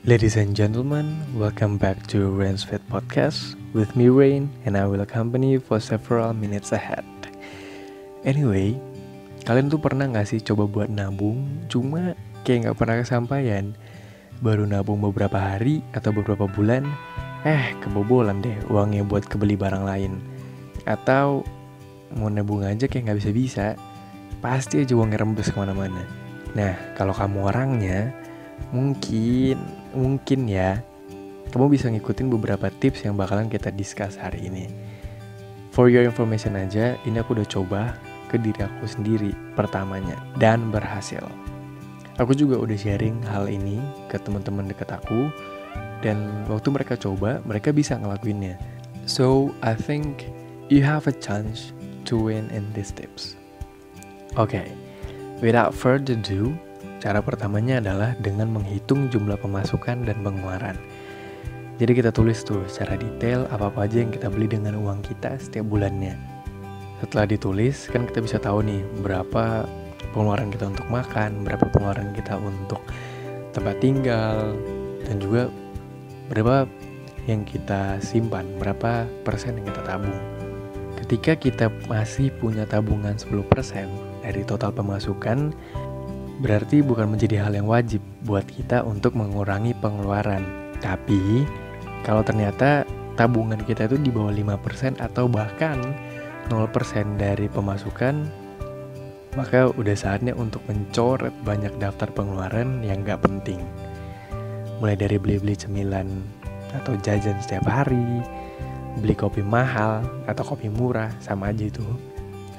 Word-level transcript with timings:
Ladies 0.00 0.40
and 0.40 0.56
gentlemen, 0.56 1.20
welcome 1.36 1.76
back 1.76 2.08
to 2.08 2.32
Rain's 2.32 2.64
Fit 2.64 2.80
Podcast 2.88 3.52
with 3.76 3.92
me 3.92 4.08
Rain 4.08 4.48
and 4.64 4.72
I 4.72 4.88
will 4.88 5.04
accompany 5.04 5.52
you 5.52 5.60
for 5.60 5.76
several 5.76 6.32
minutes 6.32 6.72
ahead. 6.72 7.04
Anyway, 8.24 8.80
kalian 9.44 9.68
tuh 9.68 9.76
pernah 9.76 10.08
gak 10.08 10.32
sih 10.32 10.40
coba 10.40 10.64
buat 10.64 10.88
nabung, 10.88 11.44
cuma 11.68 12.16
kayak 12.48 12.72
gak 12.72 12.78
pernah 12.80 12.96
kesampaian? 13.04 13.76
Baru 14.40 14.64
nabung 14.64 15.04
beberapa 15.04 15.36
hari 15.36 15.84
atau 15.92 16.16
beberapa 16.16 16.48
bulan, 16.48 16.88
eh 17.44 17.76
kebobolan 17.84 18.40
deh 18.40 18.56
uangnya 18.72 19.04
buat 19.04 19.28
kebeli 19.28 19.52
barang 19.52 19.84
lain. 19.84 20.16
Atau 20.88 21.44
mau 22.16 22.32
nabung 22.32 22.64
aja 22.64 22.88
kayak 22.88 23.12
gak 23.12 23.20
bisa-bisa, 23.20 23.76
pasti 24.40 24.80
aja 24.80 24.96
uangnya 24.96 25.20
rembes 25.20 25.52
ke 25.52 25.60
mana-mana. 25.60 26.08
Nah, 26.56 26.72
kalau 26.96 27.12
kamu 27.12 27.52
orangnya, 27.52 28.16
mungkin, 28.70 29.58
mungkin 29.94 30.40
ya, 30.46 30.82
kamu 31.50 31.70
bisa 31.70 31.90
ngikutin 31.90 32.30
beberapa 32.30 32.70
tips 32.70 33.06
yang 33.06 33.18
bakalan 33.18 33.50
kita 33.50 33.74
discuss 33.74 34.14
hari 34.18 34.46
ini. 34.46 34.70
For 35.70 35.86
your 35.86 36.02
information 36.02 36.58
aja, 36.58 36.98
ini 37.06 37.22
aku 37.22 37.38
udah 37.38 37.46
coba 37.46 37.94
ke 38.30 38.38
diri 38.38 38.62
aku 38.62 38.86
sendiri 38.86 39.34
pertamanya 39.54 40.18
dan 40.38 40.70
berhasil. 40.70 41.22
Aku 42.18 42.34
juga 42.34 42.58
udah 42.58 42.76
sharing 42.76 43.22
hal 43.26 43.46
ini 43.46 43.80
ke 44.10 44.18
teman-teman 44.20 44.68
dekat 44.68 44.90
aku 44.92 45.30
dan 46.02 46.46
waktu 46.50 46.68
mereka 46.74 46.98
coba, 46.98 47.38
mereka 47.46 47.70
bisa 47.70 47.96
ngelakuinnya. 47.96 48.58
So, 49.06 49.56
I 49.64 49.74
think 49.74 50.28
you 50.68 50.84
have 50.84 51.08
a 51.08 51.14
chance 51.14 51.74
to 52.06 52.18
win 52.18 52.50
in 52.54 52.66
these 52.76 52.92
tips. 52.94 53.34
Okay. 54.38 54.70
without 55.40 55.74
further 55.74 56.12
ado, 56.12 56.56
cara 57.00 57.24
pertamanya 57.24 57.80
adalah 57.80 58.12
dengan 58.20 58.52
menghitung 58.52 59.08
jumlah 59.08 59.40
pemasukan 59.40 60.04
dan 60.04 60.16
pengeluaran. 60.20 60.76
Jadi 61.80 61.96
kita 61.96 62.12
tulis 62.12 62.44
tuh 62.44 62.60
secara 62.68 63.00
detail 63.00 63.48
apa-apa 63.48 63.88
aja 63.88 64.04
yang 64.04 64.12
kita 64.12 64.28
beli 64.28 64.52
dengan 64.52 64.76
uang 64.76 65.00
kita 65.00 65.40
setiap 65.40 65.64
bulannya. 65.64 66.12
Setelah 67.00 67.24
ditulis, 67.24 67.88
kan 67.88 68.04
kita 68.04 68.20
bisa 68.20 68.36
tahu 68.36 68.60
nih 68.60 68.84
berapa 69.00 69.64
pengeluaran 70.12 70.52
kita 70.52 70.68
untuk 70.68 70.84
makan, 70.92 71.40
berapa 71.40 71.64
pengeluaran 71.72 72.12
kita 72.12 72.36
untuk 72.36 72.84
tempat 73.56 73.80
tinggal, 73.80 74.52
dan 75.08 75.16
juga 75.16 75.48
berapa 76.28 76.68
yang 77.24 77.48
kita 77.48 77.96
simpan, 78.04 78.44
berapa 78.60 79.08
persen 79.24 79.56
yang 79.56 79.72
kita 79.72 79.80
tabung. 79.88 80.20
Ketika 81.00 81.32
kita 81.32 81.72
masih 81.88 82.28
punya 82.36 82.68
tabungan 82.68 83.16
10%, 83.16 83.88
dari 84.20 84.44
total 84.44 84.70
pemasukan 84.70 85.50
berarti 86.40 86.80
bukan 86.80 87.12
menjadi 87.12 87.44
hal 87.44 87.52
yang 87.52 87.68
wajib 87.68 88.00
buat 88.24 88.48
kita 88.48 88.80
untuk 88.88 89.12
mengurangi 89.12 89.76
pengeluaran. 89.76 90.72
Tapi 90.80 91.44
kalau 92.00 92.24
ternyata 92.24 92.88
tabungan 93.20 93.60
kita 93.60 93.84
itu 93.84 94.00
di 94.00 94.08
bawah 94.08 94.32
5% 94.32 94.96
atau 95.04 95.28
bahkan 95.28 95.76
0% 96.48 97.20
dari 97.20 97.46
pemasukan, 97.52 98.24
maka 99.36 99.68
udah 99.76 99.94
saatnya 99.94 100.32
untuk 100.32 100.64
mencoret 100.64 101.30
banyak 101.44 101.70
daftar 101.76 102.08
pengeluaran 102.10 102.80
yang 102.80 103.04
gak 103.04 103.20
penting. 103.20 103.60
Mulai 104.80 104.96
dari 104.96 105.20
beli-beli 105.20 105.52
cemilan 105.52 106.08
atau 106.72 106.96
jajan 107.04 107.36
setiap 107.44 107.68
hari, 107.68 108.24
beli 109.04 109.12
kopi 109.12 109.44
mahal 109.44 110.00
atau 110.24 110.56
kopi 110.56 110.72
murah, 110.72 111.12
sama 111.20 111.52
aja 111.52 111.68
itu 111.68 111.84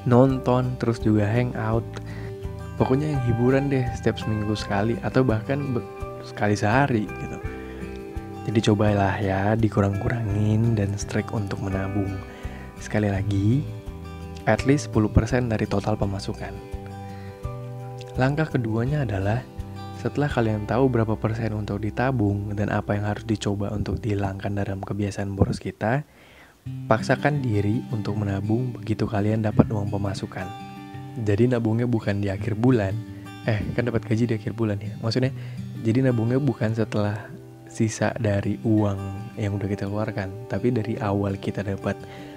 nonton 0.01 0.73
terus 0.81 0.97
juga 0.97 1.29
hangout 1.29 1.85
pokoknya 2.75 3.15
yang 3.15 3.21
hiburan 3.27 3.71
deh 3.71 3.83
setiap 3.95 4.19
seminggu 4.19 4.53
sekali 4.55 4.99
atau 5.01 5.23
bahkan 5.23 5.59
sekali 6.23 6.55
sehari 6.55 7.07
gitu. 7.07 7.37
Jadi 8.49 8.59
cobalah 8.71 9.15
ya 9.21 9.53
dikurang-kurangin 9.53 10.75
dan 10.75 10.93
strike 10.97 11.29
untuk 11.31 11.61
menabung. 11.61 12.09
Sekali 12.81 13.09
lagi 13.09 13.61
at 14.49 14.65
least 14.65 14.89
10% 14.89 15.51
dari 15.51 15.65
total 15.69 15.93
pemasukan. 15.95 16.53
Langkah 18.17 18.49
keduanya 18.49 19.05
adalah 19.05 19.45
setelah 20.01 20.27
kalian 20.27 20.65
tahu 20.65 20.89
berapa 20.89 21.13
persen 21.13 21.53
untuk 21.53 21.77
ditabung 21.77 22.57
dan 22.57 22.73
apa 22.73 22.97
yang 22.97 23.05
harus 23.05 23.21
dicoba 23.21 23.69
untuk 23.69 24.01
dihilangkan 24.01 24.57
dalam 24.57 24.81
kebiasaan 24.81 25.37
boros 25.37 25.61
kita, 25.61 26.01
Paksakan 26.61 27.41
diri 27.41 27.81
untuk 27.89 28.21
menabung 28.21 28.69
begitu 28.69 29.09
kalian 29.09 29.41
dapat 29.41 29.65
uang 29.73 29.89
pemasukan. 29.89 30.70
Jadi 31.19 31.51
nabungnya 31.51 31.87
bukan 31.89 32.23
di 32.23 32.31
akhir 32.31 32.55
bulan. 32.55 32.95
Eh, 33.49 33.59
kan 33.73 33.89
dapat 33.89 34.05
gaji 34.05 34.29
di 34.29 34.33
akhir 34.37 34.53
bulan 34.53 34.77
ya. 34.79 34.93
Maksudnya, 35.01 35.33
jadi 35.81 36.05
nabungnya 36.07 36.37
bukan 36.37 36.77
setelah 36.77 37.27
sisa 37.67 38.13
dari 38.19 38.59
uang 38.61 38.99
yang 39.39 39.55
udah 39.57 39.67
kita 39.67 39.87
keluarkan, 39.87 40.29
tapi 40.51 40.69
dari 40.69 40.99
awal 40.99 41.39
kita 41.39 41.63
dapat 41.63 41.95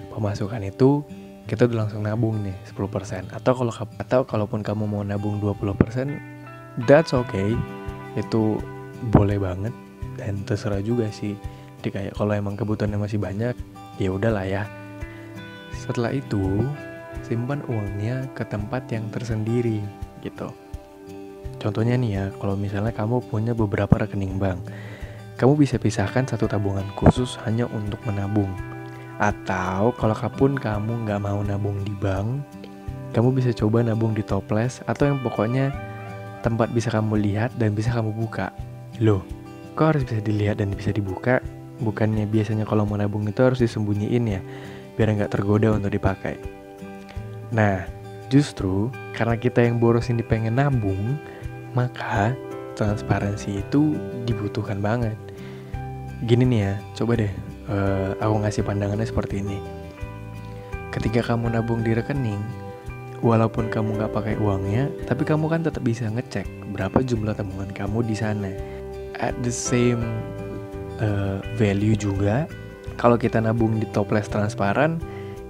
pemasukan 0.09 0.63
itu 0.63 1.03
kita 1.45 1.69
udah 1.69 1.85
langsung 1.85 2.01
nabung 2.01 2.41
nih 2.41 2.55
10% 2.73 3.29
atau 3.29 3.53
kalau 3.53 3.69
atau 4.01 4.21
kalaupun 4.25 4.65
kamu 4.65 4.89
mau 4.89 5.05
nabung 5.05 5.37
20% 5.37 6.09
that's 6.89 7.13
okay 7.13 7.53
itu 8.17 8.57
boleh 9.13 9.37
banget 9.37 9.69
dan 10.17 10.41
terserah 10.47 10.81
juga 10.81 11.05
sih 11.13 11.37
jadi 11.85 12.09
kayak 12.09 12.13
kalau 12.17 12.33
emang 12.33 12.57
kebutuhannya 12.57 12.97
masih 12.97 13.21
banyak 13.21 13.53
ya 14.01 14.09
udahlah 14.09 14.41
ya. 14.41 14.63
Setelah 15.75 16.17
itu, 16.17 16.65
simpan 17.25 17.65
uangnya 17.65 18.29
ke 18.37 18.45
tempat 18.45 18.85
yang 18.93 19.09
tersendiri 19.09 19.81
gitu. 20.21 20.53
Contohnya 21.57 21.97
nih 21.97 22.11
ya, 22.13 22.25
kalau 22.37 22.53
misalnya 22.53 22.93
kamu 22.93 23.25
punya 23.25 23.57
beberapa 23.57 23.97
rekening 23.97 24.37
bank, 24.37 24.61
kamu 25.41 25.57
bisa 25.57 25.81
pisahkan 25.81 26.29
satu 26.29 26.45
tabungan 26.45 26.85
khusus 26.93 27.41
hanya 27.43 27.65
untuk 27.73 27.97
menabung. 28.05 28.53
Atau 29.17 29.97
kalau 29.97 30.13
pun 30.37 30.53
kamu 30.53 31.09
nggak 31.09 31.19
mau 31.25 31.41
nabung 31.41 31.81
di 31.81 31.97
bank, 31.97 32.45
kamu 33.17 33.33
bisa 33.33 33.49
coba 33.57 33.81
nabung 33.81 34.13
di 34.13 34.21
toples 34.21 34.85
atau 34.85 35.09
yang 35.09 35.17
pokoknya 35.25 35.73
tempat 36.45 36.69
bisa 36.69 36.93
kamu 36.93 37.17
lihat 37.17 37.49
dan 37.57 37.73
bisa 37.73 37.89
kamu 37.89 38.13
buka. 38.13 38.53
Loh, 39.01 39.25
kok 39.73 39.97
harus 39.97 40.03
bisa 40.05 40.21
dilihat 40.21 40.61
dan 40.61 40.69
bisa 40.69 40.93
dibuka? 40.93 41.41
bukannya 41.83 42.23
biasanya 42.29 42.63
kalau 42.63 42.87
mau 42.87 42.95
nabung 42.95 43.27
itu 43.27 43.41
harus 43.43 43.59
disembunyiin 43.59 44.25
ya 44.31 44.41
biar 44.95 45.11
nggak 45.11 45.31
tergoda 45.31 45.75
untuk 45.75 45.91
dipakai 45.91 46.39
nah 47.53 47.85
justru 48.29 48.89
karena 49.13 49.37
kita 49.37 49.61
yang 49.61 49.77
boros 49.77 50.09
ini 50.09 50.25
pengen 50.25 50.57
nabung 50.57 51.17
maka 51.77 52.33
transparansi 52.75 53.63
itu 53.63 53.95
dibutuhkan 54.27 54.79
banget. 54.79 55.15
Gini 56.27 56.43
nih 56.47 56.59
ya 56.59 56.73
coba 56.95 57.19
deh 57.19 57.33
uh, 57.71 58.15
aku 58.19 58.35
ngasih 58.43 58.63
pandangannya 58.63 59.07
seperti 59.07 59.43
ini. 59.43 59.59
Ketika 60.91 61.35
kamu 61.35 61.55
nabung 61.55 61.83
di 61.83 61.91
rekening 61.91 62.39
walaupun 63.23 63.71
kamu 63.71 63.99
nggak 63.99 64.11
pakai 64.11 64.35
uangnya 64.39 64.91
tapi 65.07 65.23
kamu 65.23 65.47
kan 65.47 65.63
tetap 65.63 65.83
bisa 65.83 66.07
ngecek 66.07 66.47
berapa 66.75 67.03
jumlah 67.03 67.35
tabungan 67.35 67.71
kamu 67.71 68.03
di 68.07 68.15
sana. 68.15 68.51
At 69.15 69.35
the 69.43 69.51
same 69.51 70.03
uh, 70.99 71.39
value 71.55 71.95
juga 71.95 72.47
kalau 72.95 73.19
kita 73.19 73.43
nabung 73.43 73.79
di 73.79 73.87
toples 73.91 74.27
transparan 74.31 74.99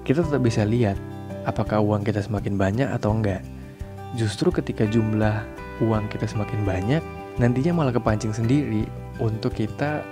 kita 0.05 0.21
tetap 0.21 0.41
bisa 0.41 0.65
lihat 0.65 0.97
apakah 1.45 1.79
uang 1.79 2.03
kita 2.03 2.21
semakin 2.21 2.57
banyak 2.57 2.89
atau 2.89 3.13
enggak. 3.13 3.41
Justru 4.17 4.51
ketika 4.51 4.83
jumlah 4.89 5.45
uang 5.83 6.09
kita 6.11 6.25
semakin 6.25 6.65
banyak 6.65 7.03
nantinya 7.35 7.71
malah 7.75 7.93
kepancing 7.93 8.31
sendiri 8.31 8.87
untuk 9.19 9.55
kita 9.55 10.03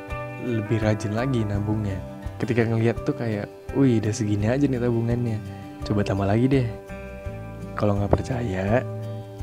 lebih 0.43 0.79
rajin 0.83 1.15
lagi 1.15 1.41
nabungnya. 1.43 1.97
Ketika 2.37 2.67
ngeliat 2.67 3.03
tuh 3.07 3.15
kayak 3.15 3.47
wih 3.73 4.03
udah 4.03 4.13
segini 4.13 4.51
aja 4.51 4.67
nih 4.67 4.79
tabungannya 4.79 5.37
coba 5.87 6.01
tambah 6.03 6.27
lagi 6.27 6.45
deh. 6.47 6.67
Kalau 7.73 7.97
nggak 7.97 8.11
percaya 8.11 8.85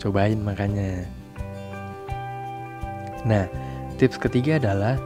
cobain 0.01 0.41
makanya 0.41 1.05
nah 3.21 3.45
tips 4.01 4.17
ketiga 4.17 4.57
adalah 4.57 4.97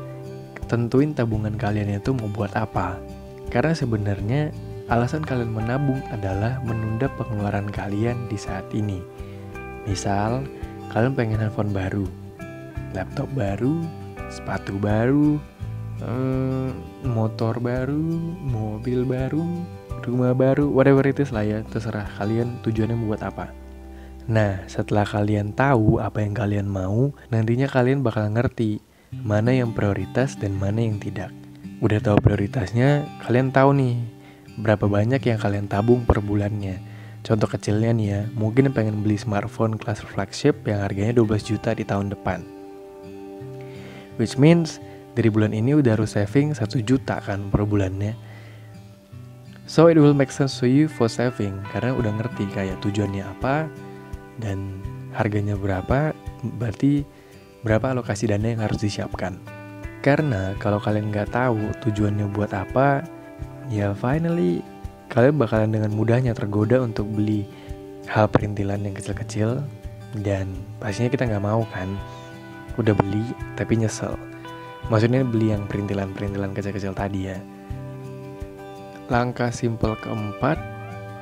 tentuin 0.70 1.10
tabungan 1.10 1.58
kalian 1.58 1.98
itu 1.98 2.14
mau 2.14 2.30
buat 2.30 2.54
apa. 2.54 2.98
Karena 3.50 3.74
sebenarnya 3.74 4.50
alasan 4.92 5.24
kalian 5.24 5.52
menabung 5.52 6.00
adalah 6.12 6.60
menunda 6.60 7.08
pengeluaran 7.16 7.68
kalian 7.72 8.28
di 8.28 8.36
saat 8.36 8.68
ini. 8.76 9.00
Misal, 9.88 10.44
kalian 10.92 11.16
pengen 11.16 11.40
handphone 11.40 11.72
baru, 11.72 12.04
laptop 12.92 13.28
baru, 13.32 13.84
sepatu 14.28 14.76
baru, 14.76 15.40
hmm, 16.04 16.68
motor 17.12 17.56
baru, 17.60 18.04
mobil 18.44 19.08
baru, 19.08 19.44
rumah 20.04 20.36
baru, 20.36 20.68
whatever 20.68 21.04
it 21.08 21.20
is 21.20 21.32
lah 21.32 21.44
ya, 21.44 21.60
terserah 21.68 22.08
kalian 22.20 22.60
tujuannya 22.60 22.96
membuat 22.96 23.24
apa. 23.24 23.46
Nah, 24.24 24.64
setelah 24.68 25.04
kalian 25.04 25.52
tahu 25.52 26.00
apa 26.00 26.24
yang 26.24 26.32
kalian 26.32 26.68
mau, 26.68 27.12
nantinya 27.28 27.68
kalian 27.68 28.00
bakal 28.00 28.24
ngerti 28.32 28.80
mana 29.12 29.52
yang 29.52 29.76
prioritas 29.76 30.36
dan 30.40 30.56
mana 30.56 30.80
yang 30.80 30.96
tidak. 30.96 31.28
Udah 31.84 32.00
tahu 32.00 32.16
prioritasnya, 32.24 33.04
kalian 33.20 33.52
tahu 33.52 33.76
nih 33.76 34.13
berapa 34.60 34.86
banyak 34.86 35.22
yang 35.24 35.38
kalian 35.40 35.66
tabung 35.66 36.06
per 36.06 36.22
bulannya. 36.22 36.78
Contoh 37.24 37.48
kecilnya 37.48 37.90
nih 37.96 38.08
ya, 38.12 38.20
mungkin 38.36 38.68
pengen 38.70 39.00
beli 39.00 39.16
smartphone 39.16 39.80
kelas 39.80 40.04
flagship 40.04 40.60
yang 40.68 40.84
harganya 40.84 41.16
12 41.16 41.56
juta 41.56 41.72
di 41.72 41.82
tahun 41.82 42.12
depan. 42.12 42.44
Which 44.20 44.36
means 44.36 44.78
dari 45.16 45.32
bulan 45.32 45.56
ini 45.56 45.74
udah 45.74 45.96
harus 45.98 46.14
saving 46.14 46.52
1 46.52 46.84
juta 46.84 47.18
kan 47.24 47.48
per 47.48 47.64
bulannya. 47.64 48.14
So 49.64 49.88
it 49.88 49.96
will 49.96 50.12
make 50.12 50.28
sense 50.28 50.60
to 50.60 50.68
you 50.68 50.92
for 50.92 51.08
saving 51.08 51.56
karena 51.72 51.96
udah 51.96 52.12
ngerti 52.20 52.44
kayak 52.52 52.84
tujuannya 52.84 53.24
apa 53.24 53.72
dan 54.36 54.84
harganya 55.16 55.56
berapa, 55.56 56.12
berarti 56.60 57.08
berapa 57.64 57.96
alokasi 57.96 58.28
dana 58.28 58.52
yang 58.52 58.60
harus 58.60 58.76
disiapkan. 58.84 59.40
Karena 60.04 60.52
kalau 60.60 60.76
kalian 60.76 61.08
nggak 61.08 61.32
tahu 61.32 61.72
tujuannya 61.80 62.28
buat 62.36 62.52
apa, 62.52 63.00
ya 63.72 63.96
finally 63.96 64.60
kalian 65.12 65.36
bakalan 65.38 65.70
dengan 65.70 65.92
mudahnya 65.94 66.32
tergoda 66.34 66.82
untuk 66.82 67.06
beli 67.06 67.46
hal 68.08 68.28
perintilan 68.28 68.82
yang 68.84 68.94
kecil-kecil. 68.96 69.62
Dan 70.14 70.54
pastinya 70.78 71.10
kita 71.10 71.26
nggak 71.26 71.44
mau 71.44 71.66
kan? 71.74 71.90
Udah 72.78 72.94
beli 72.94 73.24
tapi 73.58 73.78
nyesel. 73.78 74.14
Maksudnya 74.92 75.24
beli 75.24 75.50
yang 75.54 75.64
perintilan-perintilan 75.66 76.52
kecil-kecil 76.52 76.92
tadi 76.92 77.30
ya. 77.32 77.38
Langkah 79.08 79.52
simpel 79.52 79.96
keempat 80.00 80.56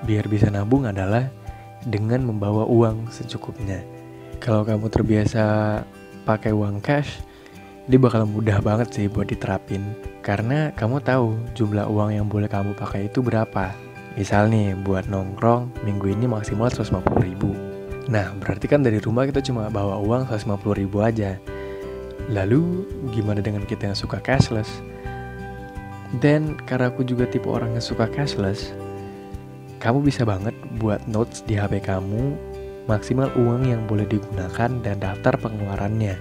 biar 0.02 0.26
bisa 0.26 0.50
nabung 0.50 0.86
adalah 0.86 1.30
dengan 1.86 2.26
membawa 2.26 2.66
uang 2.66 3.10
secukupnya. 3.10 3.82
Kalau 4.42 4.66
kamu 4.66 4.90
terbiasa 4.90 5.44
pakai 6.26 6.50
uang 6.54 6.82
cash 6.82 7.22
ini 7.90 7.98
bakal 7.98 8.30
mudah 8.30 8.62
banget 8.62 8.94
sih 8.94 9.10
buat 9.10 9.26
diterapin 9.26 9.82
karena 10.22 10.70
kamu 10.78 11.02
tahu 11.02 11.34
jumlah 11.58 11.90
uang 11.90 12.14
yang 12.14 12.30
boleh 12.30 12.46
kamu 12.46 12.78
pakai 12.78 13.10
itu 13.10 13.18
berapa. 13.18 13.74
Misal 14.14 14.52
nih 14.54 14.78
buat 14.86 15.10
nongkrong 15.10 15.82
minggu 15.82 16.14
ini 16.14 16.30
maksimal 16.30 16.70
150 16.70 17.02
ribu. 17.26 17.50
Nah 18.06 18.30
berarti 18.38 18.70
kan 18.70 18.86
dari 18.86 19.02
rumah 19.02 19.26
kita 19.26 19.42
cuma 19.42 19.66
bawa 19.66 19.98
uang 19.98 20.30
150 20.30 20.78
ribu 20.78 21.02
aja. 21.02 21.42
Lalu 22.30 22.86
gimana 23.10 23.42
dengan 23.42 23.66
kita 23.66 23.90
yang 23.90 23.98
suka 23.98 24.22
cashless? 24.22 24.70
Dan 26.22 26.54
karena 26.70 26.92
aku 26.92 27.02
juga 27.02 27.26
tipe 27.26 27.50
orang 27.50 27.74
yang 27.74 27.82
suka 27.82 28.06
cashless, 28.06 28.70
kamu 29.82 30.06
bisa 30.06 30.22
banget 30.22 30.54
buat 30.78 31.02
notes 31.10 31.42
di 31.42 31.58
HP 31.58 31.82
kamu 31.82 32.36
maksimal 32.86 33.26
uang 33.34 33.66
yang 33.66 33.82
boleh 33.90 34.06
digunakan 34.06 34.70
dan 34.86 34.96
daftar 35.02 35.34
pengeluarannya 35.40 36.14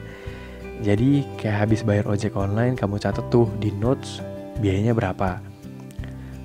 jadi 0.81 1.21
kayak 1.37 1.57
habis 1.69 1.85
bayar 1.85 2.09
ojek 2.09 2.33
online 2.33 2.73
kamu 2.73 2.97
catat 2.97 3.21
tuh 3.29 3.45
di 3.61 3.69
notes 3.69 4.17
biayanya 4.57 4.97
berapa. 4.97 5.37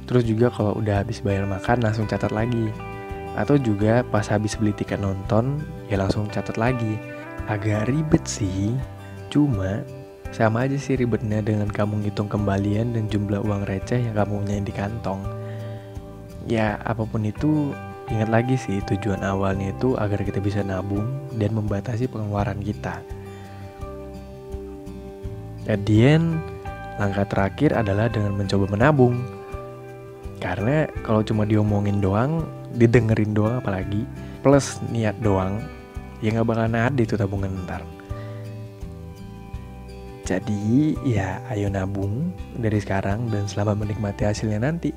Terus 0.04 0.28
juga 0.28 0.52
kalau 0.52 0.76
udah 0.76 1.02
habis 1.02 1.24
bayar 1.24 1.48
makan 1.48 1.80
langsung 1.80 2.04
catat 2.04 2.30
lagi. 2.30 2.68
Atau 3.36 3.56
juga 3.56 4.04
pas 4.04 4.24
habis 4.28 4.56
beli 4.56 4.76
tiket 4.76 5.00
nonton 5.00 5.60
ya 5.88 5.96
langsung 5.96 6.28
catat 6.28 6.60
lagi. 6.60 7.00
Agak 7.48 7.88
ribet 7.88 8.24
sih, 8.28 8.76
cuma 9.32 9.80
sama 10.34 10.68
aja 10.68 10.76
sih 10.76 11.00
ribetnya 11.00 11.40
dengan 11.40 11.70
kamu 11.70 12.04
ngitung 12.04 12.28
kembalian 12.28 12.92
dan 12.92 13.08
jumlah 13.08 13.40
uang 13.40 13.64
receh 13.64 14.04
yang 14.04 14.14
kamu 14.14 14.44
punya 14.44 14.60
di 14.60 14.74
kantong. 14.74 15.20
Ya 16.44 16.76
apa 16.84 17.08
pun 17.08 17.24
itu 17.24 17.72
ingat 18.12 18.30
lagi 18.30 18.54
sih 18.60 18.84
tujuan 18.84 19.24
awalnya 19.24 19.72
itu 19.72 19.96
agar 19.96 20.22
kita 20.22 20.38
bisa 20.44 20.60
nabung 20.60 21.08
dan 21.40 21.56
membatasi 21.56 22.06
pengeluaran 22.06 22.60
kita. 22.60 23.15
At 25.66 25.82
the 25.82 25.98
end, 26.06 26.38
langkah 27.02 27.26
terakhir 27.26 27.74
adalah 27.74 28.06
dengan 28.06 28.38
mencoba 28.38 28.70
menabung. 28.70 29.18
Karena 30.38 30.86
kalau 31.02 31.26
cuma 31.26 31.42
diomongin 31.42 31.98
doang, 31.98 32.46
didengerin 32.78 33.34
doang 33.34 33.58
apalagi, 33.58 34.06
plus 34.46 34.78
niat 34.94 35.18
doang, 35.18 35.58
ya 36.22 36.30
nggak 36.30 36.46
bakalan 36.46 36.78
ada 36.78 37.00
itu 37.02 37.18
tabungan 37.18 37.50
ntar. 37.66 37.82
Jadi 40.26 40.98
ya 41.06 41.38
ayo 41.54 41.70
nabung 41.70 42.34
dari 42.58 42.82
sekarang 42.82 43.30
dan 43.30 43.46
selama 43.46 43.78
menikmati 43.78 44.26
hasilnya 44.26 44.58
nanti. 44.58 44.90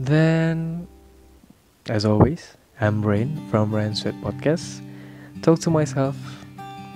Then, 0.00 0.88
as 1.88 2.04
always, 2.08 2.56
I'm 2.80 3.00
Brain 3.04 3.36
from 3.52 3.72
Brain 3.72 3.92
Sweat 3.92 4.16
Podcast. 4.24 4.80
Talk 5.40 5.60
to 5.64 5.72
myself 5.72 6.41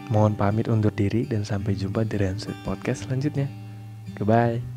Mohon 0.07 0.39
pamit 0.39 0.71
undur 0.71 0.95
diri 0.95 1.27
dan 1.27 1.43
sampai 1.43 1.75
jumpa 1.75 2.07
di 2.07 2.17
Rancid 2.21 2.55
Podcast 2.63 3.07
selanjutnya. 3.07 3.51
Goodbye. 4.15 4.76